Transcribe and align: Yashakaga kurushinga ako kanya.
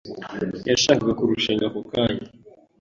Yashakaga 0.69 1.13
kurushinga 1.19 1.63
ako 1.69 1.79
kanya. 1.91 2.25